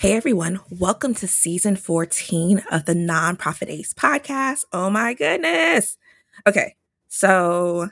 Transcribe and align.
Hey 0.00 0.12
everyone, 0.12 0.60
welcome 0.70 1.12
to 1.14 1.26
season 1.26 1.74
14 1.74 2.62
of 2.70 2.84
the 2.84 2.94
Nonprofit 2.94 3.68
Ace 3.68 3.92
podcast. 3.92 4.64
Oh 4.72 4.90
my 4.90 5.12
goodness. 5.12 5.96
Okay, 6.46 6.76
so 7.08 7.88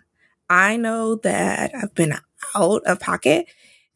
I 0.49 0.77
know 0.77 1.17
that 1.17 1.73
I've 1.75 1.97
been 1.97 2.15
out 2.55 2.83
of 2.87 3.01
pocket. 3.01 3.47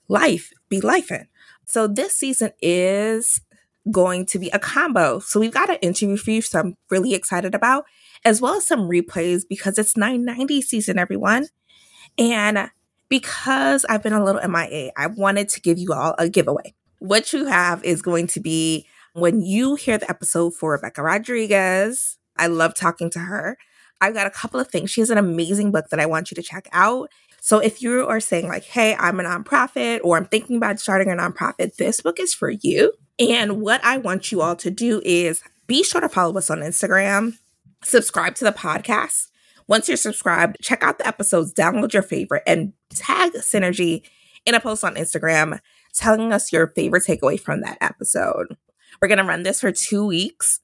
Life 0.09 0.53
be 0.69 0.81
lifing. 0.81 1.29
So 1.67 1.87
this 1.87 2.17
season 2.17 2.51
is 2.61 3.43
going 3.93 4.27
to 4.27 4.41
be 4.41 4.51
a 4.51 4.59
combo. 4.59 5.21
So 5.21 5.39
we've 5.39 5.55
got 5.55 5.71
an 5.71 5.77
interview 5.77 6.17
for 6.17 6.33
you, 6.33 6.43
so 6.43 6.59
I'm 6.59 6.77
really 6.91 7.15
excited 7.15 7.55
about, 7.55 7.85
as 8.25 8.41
well 8.41 8.55
as 8.55 8.67
some 8.67 8.89
replays 8.89 9.45
because 9.49 9.79
it's 9.79 9.97
990 9.97 10.63
season, 10.63 10.99
everyone. 10.99 11.47
And 12.19 12.73
because 13.09 13.85
I've 13.85 14.03
been 14.03 14.15
a 14.15 14.25
little 14.25 14.43
MIA, 14.49 14.91
I 14.97 15.07
wanted 15.07 15.49
to 15.51 15.61
give 15.61 15.79
you 15.79 15.93
all 15.93 16.17
a 16.19 16.29
giveaway 16.29 16.75
what 17.01 17.33
you 17.33 17.47
have 17.47 17.83
is 17.83 18.03
going 18.03 18.29
to 18.29 18.41
be 18.41 18.87
when 19.15 19.41
you 19.41 19.75
hear 19.75 19.99
the 19.99 20.09
episode 20.09 20.55
for 20.55 20.73
Rebecca 20.73 21.03
Rodriguez. 21.03 22.19
I 22.37 22.47
love 22.47 22.75
talking 22.75 23.11
to 23.11 23.19
her. 23.19 23.59
I've 24.01 24.15
got 24.15 24.27
a 24.27 24.31
couple 24.31 24.61
of 24.61 24.69
things. 24.69 24.91
She 24.91 25.01
has 25.01 25.11
an 25.11 25.19
amazing 25.19 25.73
book 25.73 25.89
that 25.91 26.01
I 26.01 26.07
want 26.07 26.31
you 26.31 26.35
to 26.37 26.43
check 26.43 26.69
out. 26.73 27.11
So 27.41 27.59
if 27.59 27.83
you 27.83 28.07
are 28.07 28.21
saying, 28.21 28.49
like, 28.49 28.65
hey, 28.65 28.95
I'm 28.97 29.19
a 29.19 29.25
nonprofit 29.25 30.01
or 30.05 30.17
I'm 30.17 30.27
thinking 30.27 30.57
about 30.57 30.79
starting 30.79 31.11
a 31.11 31.17
nonprofit, 31.17 31.77
this 31.77 32.01
book 32.01 32.21
is 32.21 32.35
for 32.35 32.51
you. 32.51 32.93
And 33.19 33.61
what 33.61 33.83
I 33.85 33.99
want 33.99 34.31
you 34.31 34.43
all 34.43 34.57
to 34.57 34.71
do 34.71 35.03
is 35.05 35.43
be 35.67 35.83
sure 35.83 36.01
to 36.01 36.09
follow 36.09 36.37
us 36.37 36.51
on 36.51 36.59
Instagram, 36.61 37.39
subscribe 37.83 38.35
to 38.37 38.45
the 38.45 38.53
podcast. 38.53 39.29
Once 39.67 39.89
you're 39.89 39.97
subscribed, 39.97 40.57
check 40.61 40.83
out 40.83 40.99
the 40.99 41.07
episodes, 41.07 41.55
download 41.55 41.93
your 41.93 42.03
favorite, 42.03 42.43
and 42.47 42.73
tag 42.91 43.33
Synergy 43.35 44.03
in 44.45 44.55
a 44.55 44.61
post 44.61 44.85
on 44.85 44.97
Instagram 44.97 45.61
telling 45.95 46.33
us 46.33 46.53
your 46.53 46.69
favorite 46.69 47.05
takeaway 47.07 47.39
from 47.39 47.61
that 47.63 47.79
episode. 47.81 48.57
We're 49.01 49.09
going 49.09 49.19
to 49.19 49.25
run 49.25 49.43
this 49.43 49.61
for 49.61 49.73
two 49.73 50.07
weeks. 50.07 50.61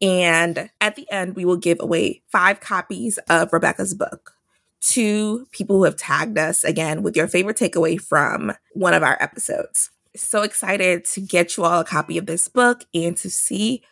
And 0.00 0.70
at 0.80 0.96
the 0.96 1.10
end, 1.10 1.36
we 1.36 1.44
will 1.44 1.56
give 1.56 1.78
away 1.80 2.22
five 2.30 2.60
copies 2.60 3.18
of 3.28 3.52
Rebecca's 3.52 3.94
book 3.94 4.34
to 4.82 5.46
people 5.52 5.76
who 5.76 5.84
have 5.84 5.96
tagged 5.96 6.36
us 6.36 6.64
again 6.64 7.02
with 7.02 7.16
your 7.16 7.28
favorite 7.28 7.56
takeaway 7.56 8.00
from 8.00 8.52
one 8.72 8.94
of 8.94 9.04
our 9.04 9.16
episodes. 9.20 9.90
So 10.16 10.42
excited 10.42 11.04
to 11.06 11.20
get 11.20 11.56
you 11.56 11.64
all 11.64 11.80
a 11.80 11.84
copy 11.84 12.18
of 12.18 12.26
this 12.26 12.48
book 12.48 12.84
and 12.92 13.16
to 13.18 13.30
see 13.30 13.82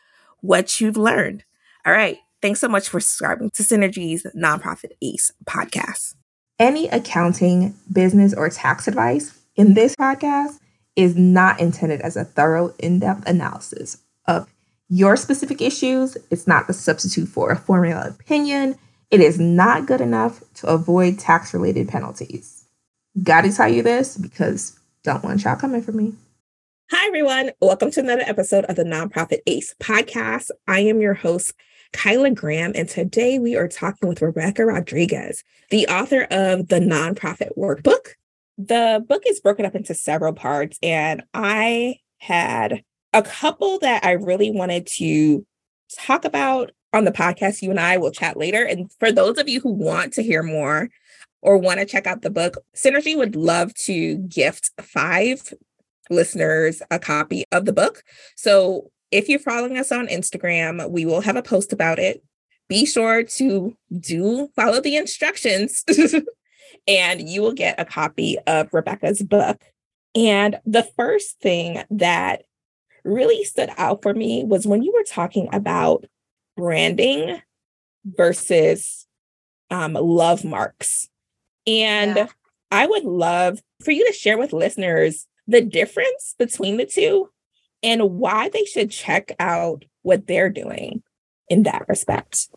what 0.41 0.81
you've 0.81 0.97
learned. 0.97 1.45
All 1.87 1.93
right. 1.93 2.19
Thanks 2.43 2.61
so 2.61 2.69
much 2.69 2.89
for 2.89 3.01
subscribing 3.01 3.51
to 3.51 3.63
Synergy's 3.63 4.27
Nonprofit 4.37 4.93
Ace 5.03 5.33
podcast. 5.45 6.15
Any 6.59 6.89
accounting, 6.89 7.75
business, 7.91 8.35
or 8.35 8.49
tax 8.51 8.89
advice 8.89 9.40
in 9.57 9.75
this 9.75 9.97
podcast 9.97 10.59
is 10.97 11.17
not 11.17 11.61
intended 11.61 12.01
as 12.01 12.17
a 12.17 12.25
thorough, 12.25 12.75
in 12.79 12.99
depth 12.99 13.27
analysis 13.29 13.99
of 14.27 14.53
your 14.89 15.17
specific 15.17 15.61
issues. 15.61 16.17
It's 16.31 16.47
not 16.47 16.67
the 16.67 16.73
substitute 16.73 17.29
for 17.29 17.51
a 17.51 17.57
formula 17.57 18.09
opinion. 18.09 18.77
It 19.11 19.21
is 19.21 19.39
not 19.41 19.87
good 19.87 20.01
enough 20.01 20.43
to 20.55 20.67
avoid 20.67 21.19
tax 21.19 21.53
related 21.55 21.89
penalties. 21.89 22.65
Gotta 23.23 23.53
tell 23.53 23.69
you 23.69 23.83
this 23.83 24.17
because 24.17 24.79
don't 25.03 25.25
want 25.25 25.45
y'all 25.45 25.57
coming 25.57 25.83
for 25.83 25.93
me. 25.93 26.15
Hi, 26.93 27.07
everyone. 27.07 27.51
Welcome 27.61 27.91
to 27.93 28.01
another 28.01 28.25
episode 28.27 28.65
of 28.65 28.77
the 28.77 28.85
Nonprofit 28.85 29.39
Ace 29.47 29.75
podcast. 29.81 30.51
I 30.67 30.81
am 30.81 31.01
your 31.01 31.15
host, 31.15 31.55
Chyla 31.93 32.35
Graham, 32.35 32.73
and 32.75 32.89
today 32.89 33.39
we 33.39 33.57
are 33.57 33.69
talking 33.69 34.09
with 34.09 34.23
Rebecca 34.23 34.65
Rodriguez, 34.65 35.45
the 35.71 35.87
author 35.87 36.23
of 36.31 36.69
the 36.69 36.81
Nonprofit 36.81 37.57
Workbook, 37.57 38.15
the 38.67 39.05
book 39.09 39.23
is 39.27 39.41
broken 39.41 39.65
up 39.65 39.75
into 39.75 39.95
several 39.95 40.33
parts, 40.33 40.79
and 40.83 41.23
I 41.33 41.97
had 42.19 42.83
a 43.13 43.23
couple 43.23 43.79
that 43.81 44.05
I 44.05 44.13
really 44.13 44.51
wanted 44.51 44.87
to 44.99 45.47
talk 45.97 46.25
about 46.25 46.71
on 46.93 47.05
the 47.05 47.13
podcast. 47.13 47.63
You 47.63 47.71
and 47.71 47.81
I 47.81 47.97
will 47.97 48.11
chat 48.11 48.37
later. 48.37 48.65
And 48.65 48.91
for 48.99 49.13
those 49.13 49.39
of 49.39 49.49
you 49.49 49.61
who 49.61 49.73
want 49.73 50.13
to 50.15 50.23
hear 50.23 50.43
more 50.43 50.91
or 51.43 51.57
want 51.57 51.81
to 51.81 51.87
check 51.87 52.07
out 52.07 52.23
the 52.23 52.31
book, 52.31 52.57
Synergy 52.77 53.17
would 53.17 53.37
love 53.37 53.75
to 53.75 54.17
gift 54.17 54.71
five 54.81 55.53
listeners 56.11 56.83
a 56.91 56.99
copy 56.99 57.45
of 57.53 57.65
the 57.65 57.73
book. 57.73 58.03
So 58.37 58.91
if 59.11 59.29
you're 59.29 59.39
following 59.39 59.79
us 59.79 59.91
on 59.91 60.09
Instagram, 60.09 60.91
we 60.91 61.05
will 61.05 61.21
have 61.23 61.37
a 61.37 61.43
post 61.43 61.73
about 61.73 61.99
it. 61.99 62.23
Be 62.69 62.87
sure 62.87 63.25
to 63.25 63.77
do 63.99 64.49
follow 64.55 64.81
the 64.81 64.97
instructions 64.97 65.85
and 66.87 67.29
you 67.29 67.43
will 67.43 67.53
get 67.53 67.81
a 67.81 67.85
copy 67.85 68.39
of 68.47 68.73
Rebecca's 68.73 69.23
book. 69.23 69.63
And 70.15 70.59
the 70.65 70.89
first 70.97 71.41
thing 71.41 71.83
that 71.91 72.43
really 73.05 73.45
stood 73.45 73.71
out 73.79 74.03
for 74.03 74.13
me 74.13 74.45
was 74.45 74.67
when 74.67 74.83
you 74.83 74.93
were 74.93 75.05
talking 75.05 75.49
about 75.53 76.05
branding 76.57 77.41
versus 78.05 79.07
um, 79.71 79.95
love 79.95 80.45
marks. 80.45 81.09
And 81.67 82.17
yeah. 82.17 82.27
I 82.71 82.87
would 82.87 83.05
love 83.05 83.61
for 83.85 83.91
you 83.91 84.07
to 84.07 84.13
share 84.13 84.39
with 84.39 84.53
listeners 84.53 85.27
the 85.47 85.61
difference 85.61 86.35
between 86.39 86.77
the 86.77 86.87
two 86.87 87.29
and 87.83 88.19
why 88.19 88.49
they 88.49 88.65
should 88.65 88.91
check 88.91 89.33
out 89.39 89.85
what 90.03 90.27
they're 90.27 90.51
doing 90.51 91.03
in 91.49 91.65
that 91.65 91.89
respect. 91.89 92.49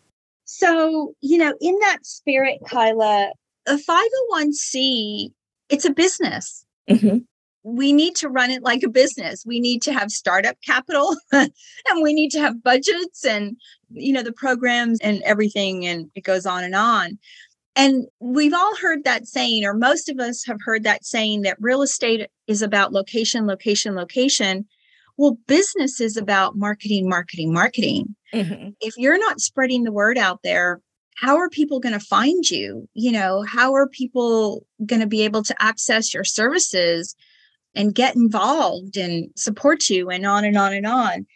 So, 0.44 1.14
you 1.20 1.38
know, 1.38 1.54
in 1.60 1.78
that 1.80 2.04
spirit, 2.04 2.60
Chyla, 2.66 3.30
a 3.66 3.76
501c, 3.76 5.30
it's 5.68 5.84
a 5.84 5.92
business. 5.92 6.64
Mm-hmm. 6.88 7.18
We 7.62 7.92
need 7.94 8.14
to 8.16 8.28
run 8.28 8.50
it 8.50 8.62
like 8.62 8.82
a 8.82 8.90
business. 8.90 9.44
We 9.46 9.58
need 9.58 9.80
to 9.82 9.92
have 9.92 10.10
startup 10.10 10.56
capital 10.66 11.16
and 11.32 11.50
we 12.02 12.12
need 12.12 12.30
to 12.32 12.40
have 12.40 12.62
budgets 12.62 13.24
and, 13.24 13.56
you 13.90 14.12
know, 14.12 14.22
the 14.22 14.32
programs 14.32 15.00
and 15.00 15.22
everything. 15.22 15.86
And 15.86 16.10
it 16.14 16.24
goes 16.24 16.44
on 16.44 16.62
and 16.62 16.74
on. 16.74 17.18
And 17.76 18.06
we've 18.20 18.54
all 18.54 18.76
heard 18.76 19.04
that 19.04 19.26
saying, 19.26 19.64
or 19.64 19.74
most 19.74 20.08
of 20.08 20.20
us 20.20 20.44
have 20.46 20.58
heard 20.64 20.84
that 20.84 21.04
saying 21.04 21.42
that 21.42 21.56
real 21.58 21.82
estate 21.82 22.28
is 22.46 22.62
about 22.62 22.92
location, 22.92 23.46
location, 23.46 23.94
location. 23.94 24.66
Well, 25.16 25.38
business 25.48 26.00
is 26.00 26.16
about 26.16 26.56
marketing, 26.56 27.08
marketing, 27.08 27.52
marketing. 27.52 28.14
Mm-hmm. 28.32 28.70
If 28.80 28.96
you're 28.96 29.18
not 29.18 29.40
spreading 29.40 29.84
the 29.84 29.92
word 29.92 30.18
out 30.18 30.40
there, 30.44 30.80
how 31.14 31.36
are 31.36 31.48
people 31.48 31.80
going 31.80 31.98
to 31.98 32.04
find 32.04 32.48
you? 32.50 32.88
You 32.94 33.12
know, 33.12 33.42
how 33.42 33.74
are 33.74 33.88
people 33.88 34.66
going 34.84 35.00
to 35.00 35.06
be 35.06 35.22
able 35.22 35.42
to 35.44 35.62
access 35.62 36.12
your 36.12 36.24
services 36.24 37.14
and 37.74 37.94
get 37.94 38.16
involved 38.16 38.96
and 38.96 39.30
support 39.36 39.88
you 39.88 40.10
and 40.10 40.26
on 40.26 40.44
and 40.44 40.56
on 40.56 40.72
and 40.72 40.86
on? 40.86 41.26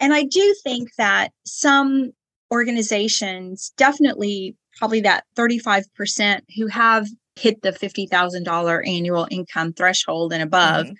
And 0.00 0.12
I 0.12 0.24
do 0.24 0.54
think 0.62 0.90
that 0.98 1.32
some 1.44 2.12
organizations, 2.52 3.72
definitely 3.76 4.56
probably 4.76 5.00
that 5.00 5.24
35% 5.36 6.40
who 6.56 6.66
have 6.66 7.08
hit 7.36 7.62
the 7.62 7.70
$50,000 7.70 8.88
annual 8.88 9.26
income 9.30 9.72
threshold 9.72 10.32
and 10.32 10.42
above. 10.42 10.86
Mm-hmm. 10.86 10.94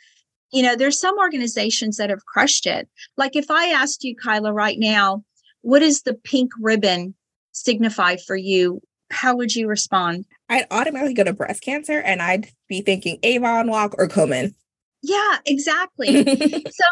You 0.52 0.62
know, 0.62 0.76
there's 0.76 1.00
some 1.00 1.18
organizations 1.18 1.96
that 1.96 2.10
have 2.10 2.24
crushed 2.26 2.66
it. 2.66 2.88
Like 3.16 3.36
if 3.36 3.50
I 3.50 3.68
asked 3.68 4.04
you, 4.04 4.14
Chyla, 4.16 4.54
right 4.54 4.78
now, 4.78 5.24
what 5.62 5.82
is 5.82 6.02
the 6.02 6.14
pink 6.14 6.50
ribbon 6.60 7.14
signify 7.52 8.16
for 8.16 8.36
you, 8.36 8.80
how 9.10 9.36
would 9.36 9.54
you 9.54 9.68
respond? 9.68 10.24
I'd 10.48 10.66
automatically 10.70 11.14
go 11.14 11.24
to 11.24 11.32
breast 11.32 11.62
cancer 11.62 12.00
and 12.00 12.20
I'd 12.20 12.48
be 12.68 12.80
thinking 12.80 13.18
Avon 13.22 13.68
Walk 13.68 13.94
or 13.98 14.08
Komen. 14.08 14.54
Yeah, 15.02 15.38
exactly. 15.46 16.24
so 16.24 16.84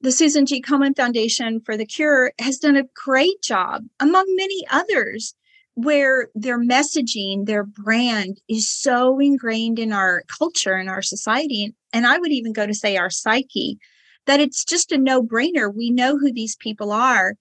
the 0.00 0.12
Susan 0.12 0.46
G. 0.46 0.62
Komen 0.62 0.96
Foundation 0.96 1.60
for 1.60 1.76
the 1.76 1.86
Cure 1.86 2.32
has 2.38 2.58
done 2.58 2.76
a 2.76 2.84
great 3.04 3.42
job, 3.42 3.84
among 4.00 4.24
many 4.36 4.64
others, 4.70 5.34
where 5.74 6.28
their 6.34 6.58
messaging, 6.58 7.46
their 7.46 7.64
brand 7.64 8.40
is 8.48 8.68
so 8.68 9.18
ingrained 9.20 9.78
in 9.78 9.92
our 9.92 10.22
culture 10.38 10.74
and 10.74 10.88
our 10.88 11.02
society. 11.02 11.74
And 11.92 12.06
I 12.06 12.18
would 12.18 12.32
even 12.32 12.52
go 12.52 12.66
to 12.66 12.74
say 12.74 12.96
our 12.96 13.10
psyche 13.10 13.78
that 14.26 14.40
it's 14.40 14.64
just 14.64 14.92
a 14.92 14.98
no 14.98 15.22
brainer. 15.22 15.72
We 15.74 15.90
know 15.90 16.18
who 16.18 16.32
these 16.32 16.56
people 16.56 16.92
are. 16.92 17.34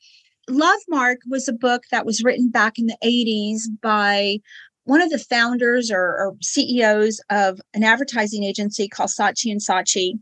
Love 0.50 0.80
Mark 0.88 1.20
was 1.28 1.48
a 1.48 1.54
book 1.54 1.84
that 1.92 2.06
was 2.06 2.24
written 2.24 2.50
back 2.50 2.80
in 2.80 2.88
the 2.88 2.98
80s 3.04 3.64
by 3.82 4.40
one 4.86 5.02
of 5.02 5.10
the 5.10 5.20
founders 5.20 5.92
or, 5.92 6.00
or 6.00 6.36
CEOs 6.42 7.20
of 7.30 7.60
an 7.74 7.84
advertising 7.84 8.44
agency 8.44 8.88
called 8.88 9.10
Saatchi 9.10 9.52
and 9.52 9.60
Saatchi. 9.60 10.14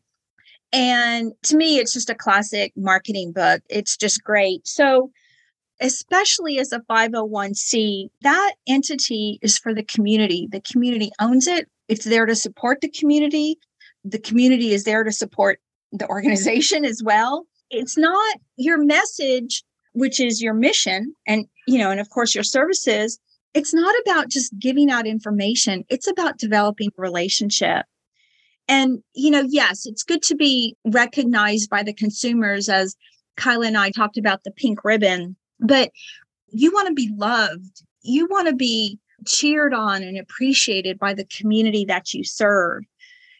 And 0.73 1.33
to 1.43 1.55
me, 1.55 1.77
it's 1.77 1.93
just 1.93 2.09
a 2.09 2.15
classic 2.15 2.73
marketing 2.75 3.31
book. 3.31 3.61
It's 3.69 3.95
just 3.95 4.23
great. 4.23 4.67
So, 4.67 5.11
especially 5.79 6.57
as 6.57 6.71
a 6.71 6.79
501c, 6.79 8.09
that 8.21 8.53
entity 8.67 9.37
is 9.41 9.57
for 9.57 9.73
the 9.73 9.83
community. 9.83 10.47
The 10.51 10.61
community 10.61 11.11
owns 11.19 11.47
it, 11.47 11.69
it's 11.87 12.05
there 12.05 12.25
to 12.25 12.35
support 12.35 12.81
the 12.81 12.89
community. 12.89 13.59
The 14.03 14.19
community 14.19 14.73
is 14.73 14.83
there 14.85 15.03
to 15.03 15.11
support 15.11 15.59
the 15.91 16.07
organization 16.09 16.85
as 16.85 17.01
well. 17.03 17.45
It's 17.69 17.97
not 17.97 18.37
your 18.57 18.83
message 18.83 19.63
which 19.95 20.19
is 20.19 20.41
your 20.41 20.53
mission 20.53 21.13
and 21.27 21.47
you 21.67 21.77
know 21.79 21.91
and 21.91 21.99
of 21.99 22.09
course 22.09 22.35
your 22.35 22.43
services 22.43 23.19
it's 23.53 23.73
not 23.73 23.95
about 24.05 24.29
just 24.29 24.51
giving 24.59 24.91
out 24.91 25.07
information 25.07 25.83
it's 25.89 26.07
about 26.07 26.37
developing 26.37 26.89
a 26.97 27.01
relationship 27.01 27.85
And, 28.67 29.03
you 29.13 29.31
know, 29.31 29.43
yes, 29.47 29.85
it's 29.85 30.03
good 30.03 30.23
to 30.23 30.35
be 30.35 30.75
recognized 30.85 31.69
by 31.69 31.83
the 31.83 31.93
consumers 31.93 32.69
as 32.69 32.95
Kyla 33.37 33.67
and 33.67 33.77
I 33.77 33.91
talked 33.91 34.17
about 34.17 34.43
the 34.43 34.51
pink 34.51 34.83
ribbon, 34.83 35.35
but 35.59 35.91
you 36.49 36.71
want 36.71 36.87
to 36.87 36.93
be 36.93 37.11
loved. 37.15 37.83
You 38.01 38.27
want 38.29 38.47
to 38.47 38.55
be 38.55 38.99
cheered 39.25 39.73
on 39.73 40.03
and 40.03 40.17
appreciated 40.17 40.97
by 40.99 41.13
the 41.13 41.25
community 41.25 41.85
that 41.85 42.13
you 42.13 42.23
serve. 42.23 42.83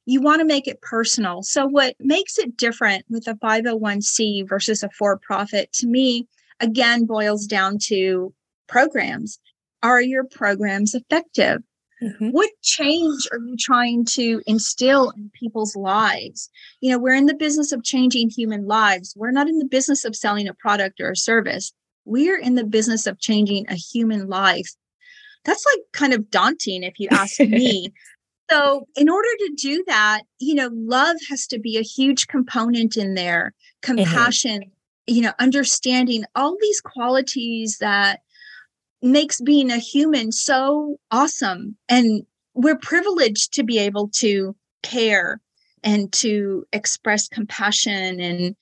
You 0.05 0.21
want 0.21 0.39
to 0.41 0.45
make 0.45 0.67
it 0.67 0.81
personal. 0.81 1.41
So, 1.41 1.65
what 1.65 1.95
makes 1.99 2.37
it 2.37 2.57
different 2.57 3.05
with 3.09 3.27
a 3.27 3.35
501c 3.35 4.47
versus 4.47 4.83
a 4.83 4.89
for 4.89 5.17
profit 5.17 5.73
to 5.73 5.87
me, 5.87 6.27
again, 6.59 7.05
boils 7.05 7.45
down 7.45 7.77
to 7.85 8.33
programs. 8.67 9.39
Are 9.83 10.01
your 10.01 10.23
programs 10.23 10.95
effective? 10.95 11.61
Mm-hmm. 12.03 12.29
What 12.29 12.49
change 12.61 13.27
are 13.31 13.39
you 13.39 13.55
trying 13.57 14.05
to 14.11 14.41
instill 14.45 15.11
in 15.11 15.31
people's 15.33 15.75
lives? 15.75 16.49
You 16.81 16.91
know, 16.91 16.99
we're 16.99 17.15
in 17.15 17.25
the 17.25 17.33
business 17.33 17.71
of 17.71 17.83
changing 17.83 18.29
human 18.29 18.67
lives. 18.67 19.13
We're 19.15 19.31
not 19.31 19.47
in 19.47 19.59
the 19.59 19.65
business 19.65 20.03
of 20.03 20.15
selling 20.15 20.47
a 20.47 20.53
product 20.53 20.99
or 20.99 21.11
a 21.11 21.15
service. 21.15 21.71
We're 22.03 22.37
in 22.37 22.55
the 22.55 22.65
business 22.65 23.07
of 23.07 23.19
changing 23.19 23.65
a 23.69 23.75
human 23.75 24.27
life. 24.27 24.69
That's 25.45 25.65
like 25.65 25.83
kind 25.93 26.13
of 26.13 26.29
daunting 26.29 26.83
if 26.83 26.99
you 26.99 27.07
ask 27.11 27.39
me. 27.39 27.93
so, 28.51 28.87
in 28.95 29.09
order 29.09 29.29
to 29.29 29.53
do 29.55 29.83
that, 29.87 30.23
you 30.39 30.55
know, 30.55 30.69
love 30.73 31.17
has 31.29 31.47
to 31.47 31.59
be 31.59 31.77
a 31.77 31.83
huge 31.83 32.27
component 32.27 32.97
in 32.97 33.13
there, 33.13 33.53
compassion, 33.81 34.61
mm-hmm. 34.61 34.69
You 35.07 35.21
know, 35.21 35.33
understanding 35.39 36.23
all 36.35 36.57
these 36.61 36.81
qualities 36.81 37.77
that 37.79 38.21
makes 39.01 39.39
being 39.39 39.71
a 39.71 39.77
human 39.77 40.31
so 40.31 40.97
awesome. 41.11 41.75
And 41.89 42.25
we're 42.53 42.77
privileged 42.77 43.53
to 43.53 43.63
be 43.63 43.77
able 43.77 44.09
to 44.15 44.55
care 44.83 45.41
and 45.83 46.11
to 46.13 46.65
express 46.73 47.27
compassion 47.27 48.19
and 48.19 48.55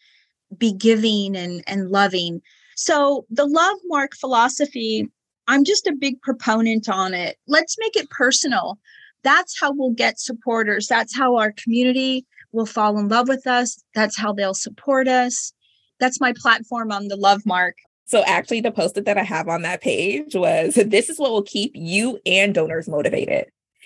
be 0.57 0.73
giving 0.73 1.35
and, 1.35 1.63
and 1.67 1.89
loving. 1.89 2.41
So, 2.75 3.25
the 3.29 3.45
love 3.45 3.77
mark 3.85 4.15
philosophy, 4.15 5.07
I'm 5.47 5.63
just 5.63 5.87
a 5.87 5.93
big 5.93 6.21
proponent 6.21 6.89
on 6.89 7.13
it. 7.13 7.37
Let's 7.47 7.77
make 7.79 7.95
it 7.95 8.09
personal. 8.09 8.79
That's 9.23 9.59
how 9.59 9.71
we'll 9.73 9.91
get 9.91 10.19
supporters. 10.19 10.87
That's 10.87 11.15
how 11.15 11.37
our 11.37 11.53
community 11.53 12.25
will 12.51 12.65
fall 12.65 12.97
in 12.97 13.07
love 13.07 13.27
with 13.27 13.47
us. 13.47 13.81
That's 13.95 14.17
how 14.17 14.33
they'll 14.33 14.53
support 14.53 15.07
us. 15.07 15.53
That's 15.99 16.19
my 16.19 16.33
platform 16.35 16.91
on 16.91 17.07
the 17.07 17.15
love 17.15 17.45
mark. 17.45 17.77
So 18.05 18.23
actually 18.25 18.61
the 18.61 18.71
post 18.71 18.95
that 18.95 19.17
I 19.17 19.23
have 19.23 19.47
on 19.47 19.61
that 19.61 19.81
page 19.81 20.35
was 20.35 20.75
this 20.75 21.09
is 21.09 21.19
what 21.19 21.31
will 21.31 21.43
keep 21.43 21.71
you 21.73 22.19
and 22.25 22.53
donors 22.53 22.89
motivated 22.89 23.45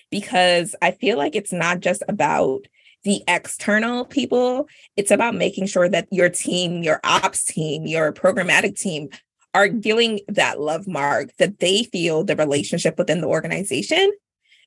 because 0.10 0.76
I 0.82 0.92
feel 0.92 1.18
like 1.18 1.36
it's 1.36 1.54
not 1.54 1.80
just 1.80 2.04
about 2.08 2.62
the 3.04 3.24
external 3.28 4.06
people, 4.06 4.68
it's 4.96 5.12
about 5.12 5.36
making 5.36 5.68
sure 5.68 5.88
that 5.88 6.08
your 6.12 6.30
team, 6.30 6.84
your 6.84 7.00
ops 7.04 7.44
team, 7.46 7.86
your 7.86 8.12
programmatic 8.12 8.78
team 8.78 9.10
are 9.54 9.70
feeling 9.82 10.20
that 10.28 10.60
love 10.60 10.88
mark 10.88 11.30
that 11.38 11.60
they 11.60 11.84
feel 11.84 12.24
the 12.24 12.36
relationship 12.36 12.98
within 12.98 13.22
the 13.22 13.28
organization 13.28 14.12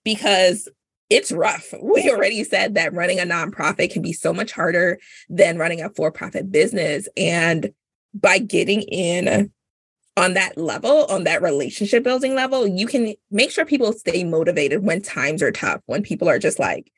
because 0.04 0.69
it's 1.10 1.32
rough. 1.32 1.74
We 1.82 2.10
already 2.10 2.44
said 2.44 2.74
that 2.74 2.94
running 2.94 3.18
a 3.18 3.24
nonprofit 3.24 3.92
can 3.92 4.00
be 4.00 4.12
so 4.12 4.32
much 4.32 4.52
harder 4.52 4.98
than 5.28 5.58
running 5.58 5.82
a 5.82 5.90
for 5.90 6.10
profit 6.10 6.50
business. 6.50 7.08
And 7.16 7.72
by 8.14 8.38
getting 8.38 8.82
in 8.82 9.50
on 10.16 10.34
that 10.34 10.56
level, 10.56 11.06
on 11.06 11.24
that 11.24 11.42
relationship 11.42 12.04
building 12.04 12.34
level, 12.34 12.66
you 12.66 12.86
can 12.86 13.14
make 13.30 13.50
sure 13.50 13.64
people 13.64 13.92
stay 13.92 14.24
motivated 14.24 14.84
when 14.84 15.02
times 15.02 15.42
are 15.42 15.52
tough, 15.52 15.80
when 15.86 16.02
people 16.02 16.28
are 16.28 16.38
just 16.38 16.58
like, 16.58 16.90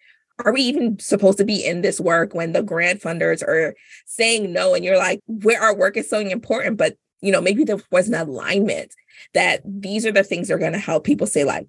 are 0.44 0.53
we 0.53 0.62
even 0.62 0.99
supposed 0.99 1.38
to 1.38 1.44
be 1.44 1.65
in 1.65 1.82
this 1.82 2.00
work 2.00 2.35
when 2.35 2.53
the 2.53 2.62
grant 2.62 3.00
funders 3.00 3.43
are 3.43 3.75
saying 4.06 4.53
no 4.53 4.75
and 4.75 4.85
you're 4.85 4.99
like 4.99 5.20
where 5.26 5.61
our 5.61 5.75
work 5.76 5.97
is 5.97 6.08
so 6.08 6.19
important 6.19 6.76
but 6.76 6.97
you 7.20 7.31
know 7.31 7.41
maybe 7.41 7.65
there 7.65 7.79
was 7.91 8.08
an 8.08 8.15
alignment 8.15 8.94
that 9.35 9.61
these 9.65 10.06
are 10.06 10.12
the 10.12 10.25
things 10.25 10.49
that 10.49 10.55
are 10.55 10.58
going 10.58 10.73
to 10.73 10.79
help 10.79 11.05
people 11.05 11.26
say 11.26 11.44
like 11.44 11.69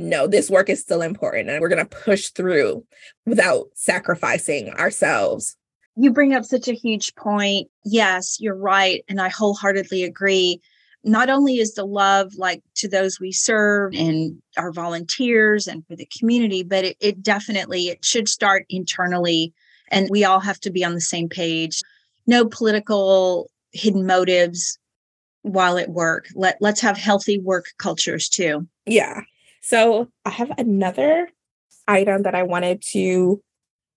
no 0.00 0.26
this 0.26 0.50
work 0.50 0.68
is 0.68 0.80
still 0.80 1.02
important 1.02 1.48
and 1.48 1.60
we're 1.60 1.68
going 1.68 1.84
to 1.84 1.96
push 2.04 2.28
through 2.30 2.84
without 3.26 3.66
sacrificing 3.74 4.70
ourselves 4.70 5.56
you 5.96 6.10
bring 6.10 6.34
up 6.34 6.44
such 6.44 6.68
a 6.68 6.72
huge 6.72 7.14
point. 7.16 7.68
Yes, 7.84 8.38
you're 8.40 8.56
right. 8.56 9.04
And 9.08 9.20
I 9.20 9.28
wholeheartedly 9.28 10.04
agree. 10.04 10.60
Not 11.04 11.28
only 11.28 11.56
is 11.56 11.74
the 11.74 11.84
love 11.84 12.32
like 12.36 12.62
to 12.76 12.88
those 12.88 13.20
we 13.20 13.32
serve 13.32 13.94
and 13.94 14.40
our 14.56 14.72
volunteers 14.72 15.66
and 15.66 15.86
for 15.86 15.96
the 15.96 16.08
community, 16.18 16.62
but 16.62 16.84
it, 16.84 16.96
it 17.00 17.22
definitely 17.22 17.88
it 17.88 18.04
should 18.04 18.28
start 18.28 18.66
internally 18.68 19.52
and 19.90 20.08
we 20.10 20.24
all 20.24 20.40
have 20.40 20.60
to 20.60 20.70
be 20.70 20.84
on 20.84 20.94
the 20.94 21.00
same 21.00 21.28
page. 21.28 21.82
No 22.26 22.44
political 22.46 23.50
hidden 23.72 24.06
motives 24.06 24.78
while 25.42 25.78
at 25.78 25.90
work. 25.90 26.28
Let 26.34 26.58
let's 26.60 26.80
have 26.82 26.96
healthy 26.96 27.38
work 27.38 27.66
cultures 27.78 28.28
too. 28.28 28.66
Yeah. 28.86 29.22
So 29.60 30.08
I 30.24 30.30
have 30.30 30.52
another 30.58 31.28
item 31.86 32.22
that 32.22 32.34
I 32.34 32.42
wanted 32.42 32.82
to 32.90 33.42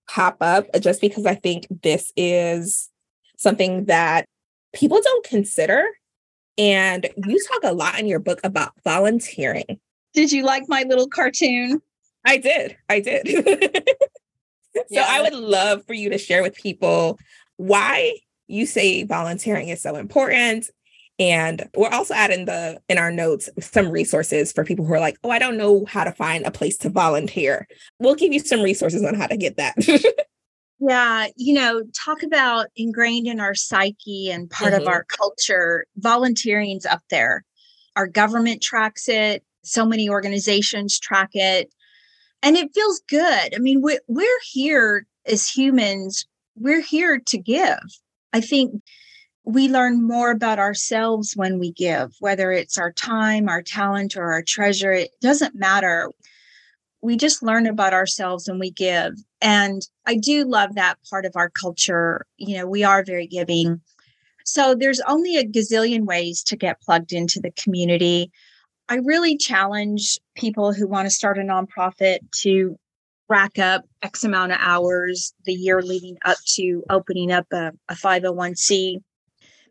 pop 0.10 0.38
up 0.42 0.68
uh, 0.74 0.80
just 0.80 1.02
because 1.02 1.26
I 1.26 1.36
think 1.36 1.68
this 1.82 2.12
is 2.16 2.90
something 3.38 3.86
that 3.86 4.26
people 4.74 5.00
don't 5.02 5.26
consider. 5.26 5.84
And 6.58 7.10
you 7.26 7.40
talk 7.48 7.62
a 7.64 7.74
lot 7.74 8.00
in 8.00 8.08
your 8.08 8.20
book 8.20 8.40
about 8.44 8.74
volunteering. 8.84 9.80
Did 10.14 10.32
you 10.32 10.44
like 10.44 10.64
my 10.68 10.84
little 10.88 11.08
cartoon? 11.08 11.82
I 12.26 12.38
did. 12.38 12.78
I 12.90 13.00
did. 13.00 13.28
so 14.76 14.84
yeah. 14.90 15.06
I 15.08 15.22
would 15.22 15.34
love 15.34 15.86
for 15.86 15.94
you 15.94 16.10
to 16.10 16.18
share 16.18 16.44
with 16.44 16.56
people 16.56 17.18
why 17.58 18.18
you 18.48 18.66
say 18.66 19.04
volunteering 19.04 19.70
is 19.70 19.82
so 19.82 19.96
important 19.96 20.70
and 21.24 21.70
we're 21.74 21.88
also 21.88 22.14
adding 22.14 22.44
the 22.44 22.82
in 22.90 22.98
our 22.98 23.10
notes 23.10 23.50
some 23.58 23.90
resources 23.90 24.52
for 24.52 24.66
people 24.66 24.84
who 24.84 24.94
are 24.94 25.00
like, 25.00 25.18
oh, 25.24 25.30
I 25.30 25.40
don't 25.40 25.56
know 25.56 25.86
how 25.86 26.04
to 26.04 26.12
find 26.12 26.46
a 26.46 26.52
place 26.52 26.76
to 26.80 26.90
volunteer. 26.90 27.66
We'll 27.98 28.16
give 28.16 28.34
you 28.34 28.42
some 28.42 28.62
resources 28.62 29.06
on 29.06 29.16
how 29.16 29.28
to 29.28 29.38
get 29.38 29.56
that. 29.56 29.76
yeah, 30.80 31.28
you 31.38 31.54
know, 31.54 31.84
talk 31.96 32.24
about 32.24 32.68
ingrained 32.76 33.28
in 33.28 33.40
our 33.40 33.56
psyche 33.56 34.30
and 34.32 34.50
part 34.50 34.74
mm-hmm. 34.74 34.82
of 34.82 34.88
our 34.90 35.06
culture. 35.06 35.86
Volunteering's 35.96 36.86
up 36.86 37.04
there. 37.10 37.46
Our 37.96 38.08
government 38.08 38.62
tracks 38.62 39.08
it. 39.08 39.46
So 39.64 39.86
many 39.86 40.10
organizations 40.10 41.00
track 41.00 41.30
it. 41.36 41.74
And 42.42 42.58
it 42.58 42.74
feels 42.76 43.02
good. 43.08 43.56
I 43.56 43.60
mean, 43.60 43.82
we, 43.82 43.98
we're 44.10 44.42
here 44.52 45.08
as 45.26 45.48
humans, 45.48 46.28
we're 46.58 46.82
here 46.82 47.18
to 47.28 47.38
give. 47.38 47.80
I 48.34 48.42
think 48.42 48.82
we 49.46 49.68
learn 49.68 50.06
more 50.06 50.32
about 50.32 50.60
ourselves 50.60 51.34
when 51.36 51.60
we 51.60 51.72
give, 51.74 52.14
whether 52.20 52.52
it's 52.52 52.78
our 52.78 52.94
time, 52.94 53.50
our 53.50 53.62
talent, 53.62 54.16
or 54.16 54.32
our 54.32 54.42
treasure. 54.42 54.94
It 54.94 55.12
doesn't 55.22 55.56
matter. 55.56 56.12
We 57.02 57.18
just 57.18 57.44
learn 57.44 57.68
about 57.68 57.94
ourselves 57.94 58.48
when 58.48 58.60
we 58.60 58.72
give. 58.72 59.14
And 59.42 59.82
I 60.06 60.16
do 60.16 60.46
love 60.46 60.76
that 60.76 60.96
part 61.10 61.26
of 61.26 61.34
our 61.36 61.50
culture. 61.50 62.26
You 62.38 62.58
know, 62.58 62.68
we 62.68 62.86
are 62.86 63.04
very 63.04 63.28
giving. 63.28 63.82
So 64.46 64.76
there's 64.76 65.02
only 65.02 65.36
a 65.36 65.46
gazillion 65.46 66.06
ways 66.06 66.42
to 66.44 66.56
get 66.56 66.82
plugged 66.82 67.12
into 67.12 67.42
the 67.42 67.52
community. 67.52 68.32
I 68.88 68.96
really 68.96 69.36
challenge 69.36 70.20
people 70.36 70.74
who 70.74 70.88
want 70.88 71.06
to 71.06 71.12
start 71.12 71.38
a 71.38 71.42
nonprofit 71.42 72.20
to 72.42 72.78
rack 73.28 73.60
up 73.60 73.84
X 74.02 74.24
amount 74.24 74.52
of 74.54 74.58
hours 74.62 75.34
the 75.46 75.54
year 75.54 75.82
leading 75.82 76.18
up 76.24 76.38
to 76.56 76.84
opening 76.90 77.32
up 77.32 77.48
a, 77.52 77.72
a 77.90 77.96
501c 77.96 79.02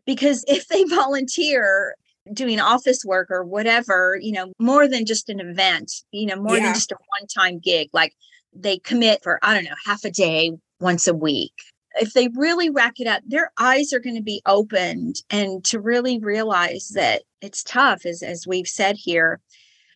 because 0.05 0.43
if 0.47 0.67
they 0.67 0.83
volunteer 0.85 1.95
doing 2.31 2.59
office 2.59 3.03
work 3.03 3.29
or 3.29 3.43
whatever, 3.43 4.17
you 4.21 4.31
know, 4.31 4.53
more 4.59 4.87
than 4.87 5.05
just 5.05 5.29
an 5.29 5.39
event, 5.39 5.91
you 6.11 6.25
know, 6.25 6.37
more 6.37 6.57
yeah. 6.57 6.65
than 6.65 6.73
just 6.73 6.91
a 6.91 6.97
one 7.19 7.27
time 7.27 7.59
gig, 7.59 7.89
like 7.93 8.13
they 8.53 8.77
commit 8.77 9.21
for, 9.23 9.39
I 9.43 9.53
don't 9.53 9.65
know, 9.65 9.75
half 9.85 10.05
a 10.05 10.11
day 10.11 10.51
once 10.79 11.07
a 11.07 11.13
week. 11.13 11.53
If 11.95 12.13
they 12.13 12.29
really 12.29 12.69
rack 12.69 12.99
it 12.99 13.07
up, 13.07 13.21
their 13.25 13.51
eyes 13.59 13.93
are 13.93 13.99
going 13.99 14.15
to 14.15 14.23
be 14.23 14.41
opened 14.45 15.17
and 15.29 15.63
to 15.65 15.79
really 15.79 16.17
realize 16.19 16.91
that 16.95 17.23
it's 17.41 17.63
tough, 17.63 18.05
as, 18.05 18.23
as 18.23 18.47
we've 18.47 18.67
said 18.67 18.95
here. 18.97 19.39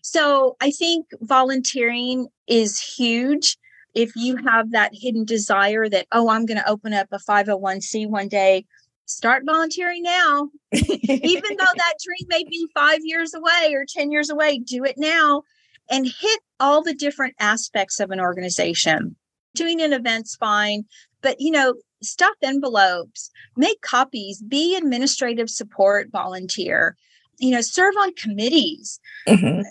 So 0.01 0.55
I 0.61 0.71
think 0.71 1.07
volunteering 1.21 2.27
is 2.47 2.79
huge. 2.79 3.57
If 3.95 4.15
you 4.15 4.37
have 4.37 4.71
that 4.71 4.91
hidden 4.93 5.25
desire 5.25 5.89
that, 5.89 6.05
oh, 6.11 6.29
I'm 6.29 6.45
going 6.45 6.59
to 6.59 6.69
open 6.69 6.93
up 6.93 7.07
a 7.11 7.17
501c 7.17 8.07
one 8.07 8.27
day, 8.27 8.65
start 9.07 9.43
volunteering 9.45 10.03
now. 10.03 10.49
Even 10.71 11.57
though 11.57 11.65
that 11.75 11.93
dream 12.03 12.27
may 12.27 12.43
be 12.43 12.67
five 12.73 12.99
years 13.01 13.33
away 13.33 13.73
or 13.73 13.85
10 13.87 14.11
years 14.11 14.29
away, 14.29 14.59
do 14.59 14.83
it 14.83 14.95
now 14.97 15.41
and 15.89 16.05
hit 16.05 16.39
all 16.59 16.83
the 16.83 16.93
different 16.93 17.33
aspects 17.39 17.99
of 17.99 18.11
an 18.11 18.19
organization. 18.19 19.15
Doing 19.55 19.81
an 19.81 19.93
event's 19.93 20.35
fine, 20.35 20.83
but 21.21 21.39
you 21.39 21.51
know, 21.51 21.75
stuff 22.03 22.35
envelopes, 22.43 23.31
make 23.55 23.81
copies, 23.81 24.41
be 24.41 24.75
administrative 24.75 25.49
support 25.49 26.09
volunteer, 26.11 26.95
you 27.39 27.51
know, 27.51 27.61
serve 27.61 27.95
on 27.99 28.13
committees, 28.13 28.99
mm-hmm. 29.27 29.61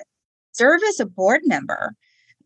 serve 0.53 0.81
as 0.89 0.99
a 0.99 1.07
board 1.07 1.43
member. 1.45 1.95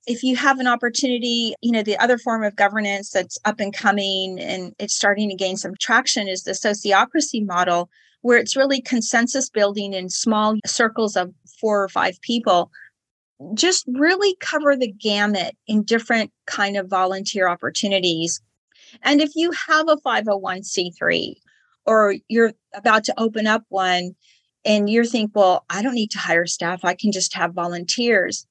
If 0.07 0.23
you 0.23 0.37
have 0.37 0.59
an 0.59 0.67
opportunity, 0.67 1.55
you 1.61 1.73
know, 1.73 1.83
the 1.83 1.99
other 1.99 2.19
form 2.19 2.43
of 2.43 2.57
governance 2.57 3.11
that's 3.11 3.39
up 3.45 3.61
and 3.61 3.73
coming 3.73 4.39
and 4.41 4.75
it's 4.79 4.95
starting 4.95 5.29
to 5.29 5.37
gain 5.37 5.57
some 5.57 5.75
traction 5.79 6.29
is 6.29 6.45
the 6.45 6.53
sociocracy 6.53 7.45
model, 7.45 7.91
where 8.23 8.39
it's 8.39 8.57
really 8.57 8.81
consensus 8.81 9.51
building 9.51 9.93
in 9.93 10.09
small 10.09 10.57
circles 10.67 11.17
of 11.17 11.33
four 11.61 11.83
or 11.83 11.89
five 11.89 12.21
people. 12.23 12.71
Just 13.55 13.85
really 13.89 14.37
cover 14.41 14.77
the 14.77 14.93
gamut 14.93 15.57
in 15.67 15.83
different 15.83 16.31
kind 16.47 16.77
of 16.77 16.89
volunteer 16.89 17.49
opportunities. 17.49 18.41
And 19.03 19.21
if 19.21 19.37
you 19.37 19.53
have 19.69 19.89
a 19.89 19.97
501c3 19.97 21.35
or 21.87 22.17
you're 22.29 22.53
about 22.75 23.05
to 23.05 23.15
open 23.19 23.47
up 23.47 23.65
one 23.69 24.15
and 24.65 24.91
you 24.91 25.05
think, 25.05 25.33
well, 25.35 25.65
I 25.71 25.83
don't 25.83 25.95
need 25.95 26.11
to 26.11 26.19
hire 26.19 26.47
staff, 26.47 26.85
I 26.85 26.95
can 26.95 27.13
just 27.13 27.35
have 27.35 27.55
volunteers 27.55 28.47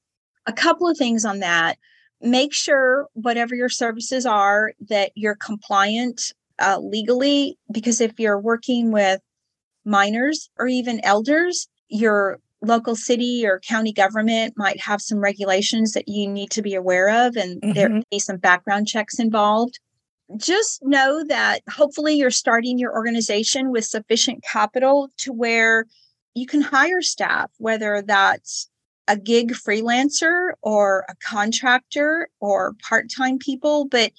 a 0.46 0.52
couple 0.52 0.88
of 0.88 0.96
things 0.96 1.24
on 1.24 1.40
that. 1.40 1.78
Make 2.20 2.52
sure 2.52 3.08
whatever 3.14 3.54
your 3.54 3.68
services 3.68 4.26
are 4.26 4.72
that 4.88 5.12
you're 5.14 5.36
compliant 5.36 6.32
uh, 6.58 6.78
legally, 6.78 7.58
because 7.72 8.00
if 8.00 8.18
you're 8.18 8.38
working 8.38 8.92
with 8.92 9.20
minors 9.84 10.50
or 10.58 10.68
even 10.68 11.00
elders, 11.04 11.68
your 11.88 12.38
local 12.62 12.94
city 12.94 13.46
or 13.46 13.58
county 13.60 13.92
government 13.92 14.52
might 14.56 14.78
have 14.78 15.00
some 15.00 15.18
regulations 15.18 15.92
that 15.92 16.06
you 16.06 16.28
need 16.28 16.50
to 16.50 16.60
be 16.60 16.74
aware 16.74 17.08
of, 17.26 17.36
and 17.36 17.60
mm-hmm. 17.62 17.72
there 17.72 17.88
may 17.88 18.02
be 18.10 18.18
some 18.18 18.36
background 18.36 18.86
checks 18.86 19.18
involved. 19.18 19.80
Just 20.36 20.82
know 20.82 21.24
that 21.24 21.62
hopefully 21.70 22.14
you're 22.14 22.30
starting 22.30 22.78
your 22.78 22.92
organization 22.92 23.70
with 23.70 23.84
sufficient 23.84 24.44
capital 24.44 25.08
to 25.16 25.32
where 25.32 25.86
you 26.34 26.46
can 26.46 26.60
hire 26.60 27.02
staff, 27.02 27.50
whether 27.58 28.02
that's 28.06 28.68
a 29.08 29.16
gig 29.16 29.52
freelancer 29.52 30.52
or 30.62 31.04
a 31.08 31.14
contractor 31.16 32.28
or 32.40 32.74
part 32.88 33.10
time 33.14 33.38
people. 33.38 33.86
But 33.86 34.12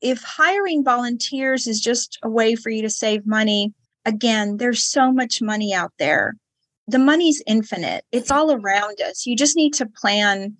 if 0.00 0.22
hiring 0.22 0.84
volunteers 0.84 1.66
is 1.66 1.80
just 1.80 2.18
a 2.22 2.30
way 2.30 2.54
for 2.54 2.70
you 2.70 2.82
to 2.82 2.90
save 2.90 3.26
money, 3.26 3.72
again, 4.04 4.56
there's 4.56 4.84
so 4.84 5.12
much 5.12 5.42
money 5.42 5.74
out 5.74 5.92
there. 5.98 6.34
The 6.86 6.98
money's 6.98 7.42
infinite, 7.46 8.04
it's 8.12 8.30
all 8.30 8.52
around 8.52 9.00
us. 9.00 9.26
You 9.26 9.36
just 9.36 9.56
need 9.56 9.74
to 9.74 9.86
plan 9.86 10.56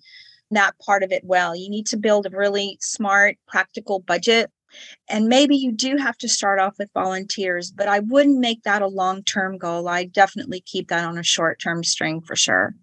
that 0.51 0.77
part 0.79 1.03
of 1.03 1.11
it 1.11 1.23
well. 1.23 1.55
You 1.55 1.69
need 1.69 1.87
to 1.87 1.97
build 1.97 2.25
a 2.25 2.37
really 2.37 2.77
smart, 2.81 3.37
practical 3.47 3.99
budget. 3.99 4.51
And 5.07 5.27
maybe 5.27 5.55
you 5.55 5.71
do 5.71 5.97
have 5.97 6.17
to 6.19 6.29
start 6.29 6.59
off 6.59 6.75
with 6.77 6.91
volunteers, 6.93 7.71
but 7.71 7.87
I 7.87 7.99
wouldn't 7.99 8.39
make 8.39 8.63
that 8.63 8.83
a 8.83 8.87
long 8.87 9.23
term 9.23 9.57
goal. 9.57 9.87
I 9.87 10.03
definitely 10.03 10.61
keep 10.61 10.89
that 10.89 11.05
on 11.05 11.17
a 11.17 11.23
short 11.23 11.59
term 11.59 11.83
string 11.83 12.21
for 12.21 12.35
sure. 12.35 12.75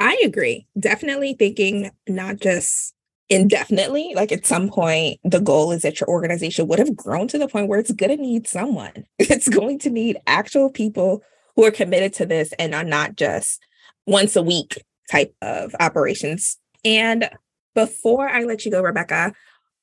I 0.00 0.18
agree. 0.24 0.66
Definitely 0.78 1.34
thinking 1.34 1.90
not 2.08 2.40
just 2.40 2.94
indefinitely, 3.28 4.12
like 4.16 4.32
at 4.32 4.46
some 4.46 4.68
point, 4.70 5.20
the 5.22 5.40
goal 5.40 5.70
is 5.72 5.82
that 5.82 6.00
your 6.00 6.08
organization 6.08 6.66
would 6.66 6.78
have 6.78 6.96
grown 6.96 7.28
to 7.28 7.38
the 7.38 7.46
point 7.46 7.68
where 7.68 7.78
it's 7.78 7.92
going 7.92 8.16
to 8.16 8.20
need 8.20 8.48
someone. 8.48 9.04
It's 9.18 9.48
going 9.48 9.78
to 9.80 9.90
need 9.90 10.18
actual 10.26 10.70
people 10.70 11.22
who 11.54 11.64
are 11.64 11.70
committed 11.70 12.14
to 12.14 12.26
this 12.26 12.52
and 12.58 12.74
are 12.74 12.84
not 12.84 13.16
just 13.16 13.62
once 14.06 14.34
a 14.34 14.42
week 14.42 14.82
type 15.10 15.34
of 15.42 15.74
operations. 15.78 16.58
And 16.84 17.28
before 17.74 18.28
I 18.28 18.44
let 18.44 18.64
you 18.64 18.70
go, 18.70 18.82
Rebecca, 18.82 19.34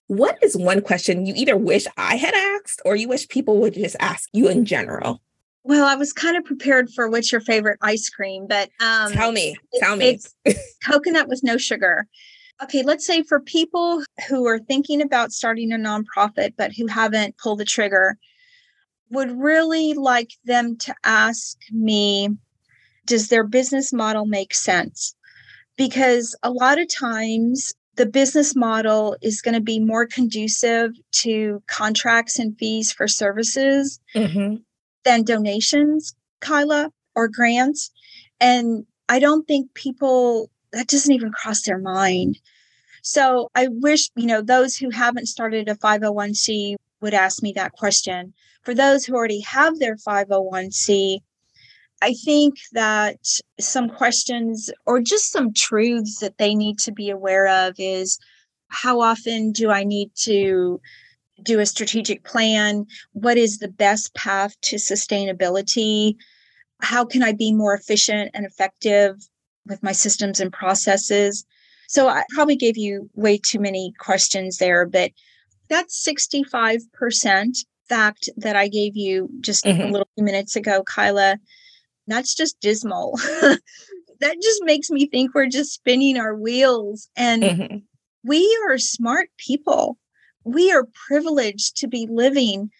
what 0.08 0.38
is 0.42 0.58
one 0.58 0.82
question 0.82 1.26
you 1.26 1.34
either 1.38 1.56
wish 1.56 1.86
I 1.96 2.16
had 2.16 2.34
asked 2.34 2.82
or 2.86 2.96
you 2.96 3.08
wish 3.08 3.28
people 3.28 3.60
would 3.60 3.76
just 3.76 3.96
ask 4.00 4.28
you 4.34 4.50
in 4.50 4.66
general? 4.66 5.22
Well, 5.68 5.86
I 5.86 5.96
was 5.96 6.14
kind 6.14 6.38
of 6.38 6.46
prepared 6.46 6.90
for 6.92 7.10
what's 7.10 7.30
your 7.30 7.42
favorite 7.42 7.78
ice 7.82 8.10
cream, 8.10 8.48
but 8.48 8.70
um, 8.80 9.12
tell 9.12 9.34
me, 9.34 9.58
tell 9.82 9.98
me. 9.98 10.12
It's 10.12 10.34
coconut 10.82 11.28
with 11.28 11.42
no 11.44 11.58
sugar. 11.58 12.08
Okay, 12.64 12.84
let's 12.84 13.06
say 13.06 13.22
for 13.22 13.42
people 13.42 14.02
who 14.30 14.48
are 14.48 14.60
thinking 14.60 15.02
about 15.02 15.34
starting 15.34 15.74
a 15.74 15.76
nonprofit 15.76 16.54
but 16.58 16.72
who 16.72 16.88
haven't 16.88 17.38
pulled 17.38 17.60
the 17.60 17.66
trigger, 17.66 18.18
would 19.10 19.30
really 19.38 19.94
like 19.94 20.32
them 20.46 20.78
to 20.78 20.96
ask 21.04 21.58
me 21.70 22.30
does 23.06 23.28
their 23.28 23.44
business 23.44 23.92
model 23.92 24.26
make 24.26 24.54
sense? 24.54 25.16
Because 25.76 26.34
a 26.44 26.50
lot 26.50 26.80
of 26.80 26.88
times 26.94 27.74
the 27.96 28.06
business 28.06 28.56
model 28.56 29.18
is 29.22 29.42
going 29.42 29.56
to 29.56 29.62
be 29.62 29.82
more 29.82 30.08
conducive 30.08 30.92
to 31.12 31.62
contracts 31.68 32.40
and 32.40 32.58
fees 32.58 32.94
for 32.94 33.08
services 33.08 34.00
mm-hmm 34.16 34.56
than 35.08 35.24
donations, 35.24 36.14
Chyla, 36.42 36.92
or 37.16 37.30
grants. 37.30 37.92
And 38.42 38.86
I 39.08 39.20
don't 39.20 39.48
think 39.48 39.74
people, 39.74 40.52
that 40.74 40.88
doesn't 40.88 41.14
even 41.14 41.32
cross 41.32 41.62
their 41.62 41.80
mind. 41.80 42.38
So 43.04 43.50
I 43.56 43.70
wish, 43.70 44.10
you 44.18 44.26
know, 44.26 44.42
those 44.42 44.76
who 44.76 44.90
haven't 44.90 45.28
started 45.28 45.70
a 45.70 45.76
501c 45.76 46.76
would 47.00 47.14
ask 47.14 47.42
me 47.42 47.54
that 47.54 47.72
question. 47.72 48.34
For 48.64 48.74
those 48.74 49.06
who 49.06 49.16
already 49.16 49.40
have 49.40 49.80
their 49.80 49.96
501c, 49.96 51.20
I 52.02 52.14
think 52.26 52.56
that 52.74 53.18
some 53.62 53.90
questions 53.90 54.70
or 54.86 55.00
just 55.00 55.32
some 55.32 55.54
truths 55.54 56.20
that 56.20 56.38
they 56.38 56.54
need 56.54 56.80
to 56.80 56.92
be 56.92 57.10
aware 57.10 57.48
of 57.48 57.76
is 57.78 58.20
how 58.68 59.00
often 59.00 59.54
do 59.54 59.72
I 59.72 59.86
need 59.86 60.12
to 60.24 60.82
do 61.44 61.60
a 61.60 61.66
strategic 61.66 62.24
plan. 62.24 62.86
What 63.14 63.38
is 63.38 63.60
the 63.60 63.68
best 63.68 64.14
path 64.16 64.60
to 64.62 64.78
sustainability? 64.78 66.16
How 66.82 67.06
can 67.06 67.24
I 67.24 67.32
be 67.32 67.54
more 67.54 67.74
efficient 67.74 68.32
and 68.34 68.46
effective 68.46 69.28
with 69.66 69.84
my 69.84 69.92
systems 69.92 70.40
and 70.40 70.52
processes? 70.52 71.46
So 71.88 72.08
I 72.08 72.24
probably 72.32 72.56
gave 72.56 72.78
you 72.78 73.10
way 73.16 73.38
too 73.38 73.60
many 73.60 73.94
questions 74.00 74.58
there, 74.58 74.86
but 74.86 75.12
that's 75.70 76.06
65% 76.06 77.58
fact 77.88 78.30
that 78.38 78.56
I 78.56 78.68
gave 78.68 78.96
you 78.96 79.30
just 79.40 79.64
mm-hmm. 79.66 79.82
a 79.82 79.88
little 79.88 80.10
few 80.16 80.24
minutes 80.24 80.56
ago, 80.56 80.84
Chyla. 80.84 81.38
That's 82.08 82.36
just 82.36 82.60
dismal. 82.60 83.18
that 84.20 84.42
just 84.42 84.64
makes 84.64 84.90
me 84.90 85.08
think 85.08 85.34
we're 85.34 85.48
just 85.48 85.74
spinning 85.74 86.18
our 86.18 86.36
wheels. 86.36 87.10
And 87.16 87.44
mm-hmm. 87.44 87.78
we 88.24 88.60
are 88.68 88.78
smart 88.78 89.30
people 89.38 89.98
we 90.48 90.72
are 90.72 90.88
privileged 91.08 91.76
to 91.78 91.88
be 91.88 92.08
living 92.10 92.72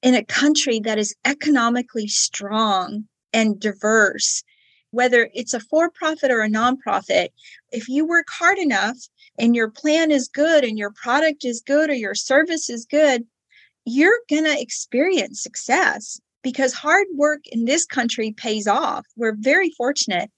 in 0.00 0.14
a 0.14 0.24
country 0.24 0.78
that 0.80 0.98
is 0.98 1.14
economically 1.24 2.06
strong 2.06 3.04
and 3.32 3.58
diverse. 3.58 4.44
Whether 4.92 5.28
it's 5.34 5.52
a 5.52 5.60
for 5.60 5.90
profit 5.90 6.30
or 6.30 6.42
a 6.42 6.48
nonprofit, 6.48 7.28
if 7.72 7.88
you 7.88 8.06
work 8.06 8.26
hard 8.30 8.58
enough 8.58 8.96
and 9.38 9.56
your 9.56 9.68
plan 9.68 10.12
is 10.12 10.28
good 10.28 10.62
and 10.62 10.78
your 10.78 10.92
product 10.92 11.44
is 11.44 11.60
good 11.60 11.90
or 11.90 11.94
your 11.94 12.14
service 12.14 12.70
is 12.70 12.86
good, 12.86 13.24
you're 13.84 14.20
going 14.30 14.44
to 14.44 14.60
experience 14.60 15.42
success 15.42 16.20
because 16.42 16.72
hard 16.72 17.08
work 17.14 17.40
in 17.48 17.64
this 17.64 17.84
country 17.84 18.32
pays 18.32 18.68
off. 18.68 19.04
We're 19.16 19.36
very 19.36 19.70
fortunate. 19.70 20.30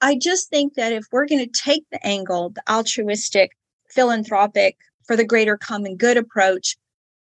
I 0.00 0.16
just 0.16 0.50
think 0.50 0.74
that 0.74 0.92
if 0.92 1.06
we're 1.12 1.26
going 1.26 1.44
to 1.44 1.62
take 1.62 1.84
the 1.92 2.04
angle, 2.04 2.50
the 2.50 2.62
altruistic, 2.68 3.52
philanthropic, 3.88 4.76
for 5.12 5.16
the 5.16 5.26
greater 5.26 5.58
common 5.58 5.94
good 5.94 6.16
approach, 6.16 6.74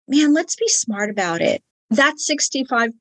man, 0.09 0.35
let's 0.35 0.55
be 0.57 0.69
smart 0.69 1.09
about 1.09 1.41
it. 1.41 1.63
That 1.89 2.17
65%, 2.17 2.93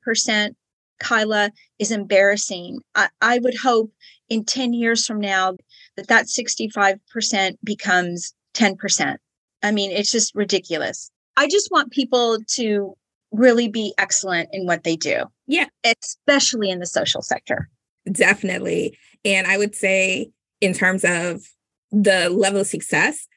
Chyla, 1.02 1.50
is 1.78 1.90
embarrassing. 1.90 2.78
I, 2.94 3.10
I 3.20 3.38
would 3.40 3.54
hope 3.54 3.92
in 4.30 4.46
10 4.46 4.72
years 4.72 5.04
from 5.04 5.20
now 5.20 5.56
that 5.98 6.08
that 6.08 6.24
65% 6.24 7.58
becomes 7.62 8.32
10%. 8.54 9.16
I 9.62 9.72
mean, 9.72 9.90
it's 9.90 10.10
just 10.10 10.34
ridiculous. 10.34 11.10
I 11.36 11.48
just 11.48 11.70
want 11.70 11.92
people 11.92 12.38
to 12.54 12.96
really 13.30 13.68
be 13.68 13.92
excellent 13.98 14.48
in 14.54 14.64
what 14.64 14.84
they 14.84 14.96
do. 14.96 15.24
Yeah. 15.46 15.66
Especially 15.84 16.70
in 16.70 16.78
the 16.78 16.86
social 16.86 17.20
sector. 17.20 17.68
Definitely. 18.10 18.96
And 19.22 19.46
I 19.46 19.58
would 19.58 19.74
say, 19.74 20.30
in 20.62 20.72
terms 20.72 21.04
of 21.04 21.42
the 21.90 22.30
level 22.30 22.62
of 22.62 22.66
success, 22.66 23.28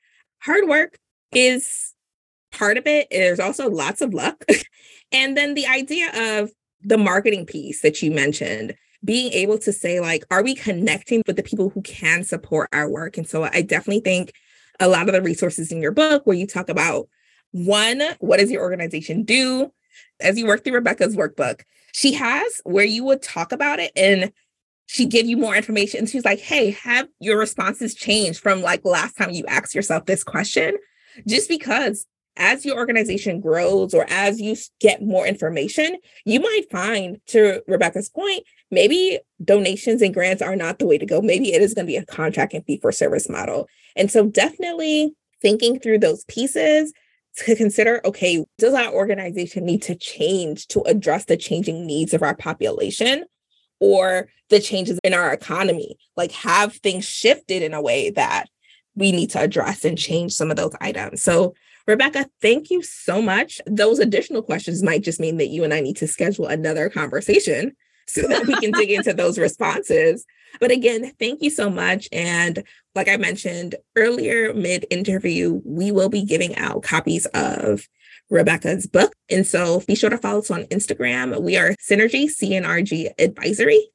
hard 0.43 0.69
work, 0.69 0.97
is 1.33 1.93
part 2.51 2.77
of 2.77 2.85
it. 2.87 3.07
There's 3.11 3.39
also 3.39 3.69
lots 3.69 4.01
of 4.01 4.13
luck. 4.13 4.43
and 5.11 5.35
then 5.35 5.53
the 5.53 5.67
idea 5.67 6.39
of 6.41 6.51
the 6.83 6.97
marketing 6.97 7.45
piece 7.45 7.81
that 7.81 8.01
you 8.01 8.11
mentioned, 8.11 8.75
being 9.03 9.31
able 9.33 9.57
to 9.59 9.73
say, 9.73 9.99
like, 9.99 10.23
are 10.29 10.43
we 10.43 10.55
connecting 10.55 11.23
with 11.25 11.35
the 11.35 11.43
people 11.43 11.69
who 11.69 11.81
can 11.81 12.23
support 12.23 12.69
our 12.73 12.89
work? 12.89 13.17
And 13.17 13.27
so 13.27 13.43
I 13.43 13.61
definitely 13.61 14.01
think 14.01 14.33
a 14.79 14.87
lot 14.87 15.07
of 15.07 15.13
the 15.13 15.21
resources 15.21 15.71
in 15.71 15.81
your 15.81 15.91
book 15.91 16.25
where 16.25 16.37
you 16.37 16.47
talk 16.47 16.69
about 16.69 17.07
one, 17.51 18.01
what 18.19 18.39
does 18.39 18.51
your 18.51 18.61
organization 18.61 19.23
do? 19.23 19.71
As 20.19 20.37
you 20.37 20.45
work 20.45 20.63
through 20.63 20.73
Rebecca's 20.73 21.15
workbook, 21.15 21.61
she 21.93 22.13
has 22.13 22.61
where 22.63 22.85
you 22.85 23.03
would 23.03 23.21
talk 23.21 23.51
about 23.51 23.79
it 23.79 23.91
and 23.95 24.31
she 24.85 25.05
give 25.05 25.25
you 25.25 25.37
more 25.37 25.55
information. 25.55 26.05
She's 26.05 26.25
like, 26.25 26.39
hey, 26.39 26.71
have 26.71 27.07
your 27.19 27.37
responses 27.37 27.93
changed 27.95 28.39
from 28.39 28.61
like 28.61 28.85
last 28.85 29.17
time 29.17 29.31
you 29.31 29.45
asked 29.47 29.75
yourself 29.75 30.05
this 30.05 30.23
question? 30.23 30.77
Just 31.27 31.49
because 31.49 32.05
as 32.37 32.65
your 32.65 32.77
organization 32.77 33.41
grows 33.41 33.93
or 33.93 34.05
as 34.09 34.39
you 34.39 34.55
get 34.79 35.01
more 35.01 35.27
information, 35.27 35.97
you 36.25 36.39
might 36.39 36.63
find, 36.71 37.19
to 37.27 37.61
Rebecca's 37.67 38.09
point, 38.09 38.43
maybe 38.69 39.19
donations 39.43 40.01
and 40.01 40.13
grants 40.13 40.41
are 40.41 40.55
not 40.55 40.79
the 40.79 40.87
way 40.87 40.97
to 40.97 41.05
go. 41.05 41.21
Maybe 41.21 41.53
it 41.53 41.61
is 41.61 41.73
going 41.73 41.85
to 41.85 41.91
be 41.91 41.97
a 41.97 42.05
contract 42.05 42.53
and 42.53 42.65
fee 42.65 42.79
for 42.81 42.91
service 42.91 43.29
model. 43.29 43.67
And 43.95 44.09
so 44.09 44.27
definitely 44.27 45.13
thinking 45.41 45.79
through 45.79 45.99
those 45.99 46.23
pieces 46.25 46.93
to 47.37 47.55
consider 47.55 48.01
okay, 48.05 48.45
does 48.57 48.73
our 48.73 48.93
organization 48.93 49.65
need 49.65 49.81
to 49.83 49.95
change 49.95 50.67
to 50.67 50.81
address 50.81 51.25
the 51.25 51.37
changing 51.37 51.85
needs 51.85 52.13
of 52.13 52.23
our 52.23 52.35
population 52.35 53.25
or 53.79 54.29
the 54.49 54.59
changes 54.59 54.99
in 55.03 55.13
our 55.13 55.31
economy? 55.33 55.97
Like, 56.15 56.31
have 56.33 56.75
things 56.75 57.05
shifted 57.05 57.63
in 57.63 57.73
a 57.73 57.81
way 57.81 58.09
that 58.11 58.47
we 58.95 59.11
need 59.11 59.29
to 59.31 59.39
address 59.39 59.85
and 59.85 59.97
change 59.97 60.33
some 60.33 60.51
of 60.51 60.57
those 60.57 60.73
items? 60.81 61.23
So, 61.23 61.53
Rebecca, 61.87 62.27
thank 62.41 62.69
you 62.69 62.83
so 62.83 63.21
much. 63.21 63.59
Those 63.65 63.99
additional 63.99 64.43
questions 64.43 64.83
might 64.83 65.03
just 65.03 65.19
mean 65.19 65.37
that 65.37 65.49
you 65.49 65.63
and 65.63 65.73
I 65.73 65.79
need 65.79 65.97
to 65.97 66.07
schedule 66.07 66.45
another 66.45 66.89
conversation 66.89 67.75
so 68.07 68.21
that 68.27 68.45
we 68.45 68.55
can 68.55 68.71
dig 68.71 68.91
into 68.91 69.13
those 69.13 69.37
responses. 69.39 70.25
But 70.59 70.71
again, 70.71 71.11
thank 71.19 71.41
you 71.41 71.49
so 71.49 71.69
much. 71.69 72.07
And 72.11 72.63
like 72.93 73.07
I 73.07 73.17
mentioned 73.17 73.75
earlier, 73.95 74.53
mid 74.53 74.85
interview, 74.89 75.61
we 75.63 75.91
will 75.91 76.09
be 76.09 76.23
giving 76.23 76.55
out 76.57 76.83
copies 76.83 77.25
of 77.27 77.87
Rebecca's 78.29 78.87
book. 78.87 79.13
And 79.29 79.45
so 79.45 79.81
be 79.81 79.95
sure 79.95 80.09
to 80.09 80.17
follow 80.17 80.39
us 80.39 80.51
on 80.51 80.63
Instagram. 80.65 81.41
We 81.41 81.57
are 81.57 81.75
Synergy 81.81 82.25
CNRG 82.25 83.11
Advisory, 83.19 83.89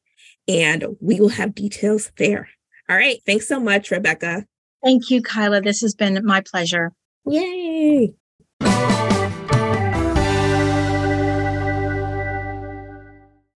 and 0.48 0.96
we 1.00 1.20
will 1.20 1.30
have 1.30 1.54
details 1.54 2.10
there. 2.18 2.48
All 2.88 2.96
right. 2.96 3.20
Thanks 3.26 3.48
so 3.48 3.58
much, 3.58 3.90
Rebecca. 3.90 4.46
Thank 4.86 5.10
you, 5.10 5.20
Chyla. 5.20 5.64
This 5.64 5.80
has 5.80 5.96
been 5.96 6.24
my 6.24 6.42
pleasure. 6.42 6.92
Yay. 7.28 8.14